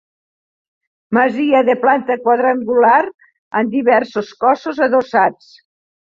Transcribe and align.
Masia 1.17 1.61
de 1.67 1.75
planta 1.83 2.17
quadrangular, 2.23 2.97
amb 3.61 3.75
diversos 3.77 4.33
cossos 4.47 4.83
adossats. 4.89 5.55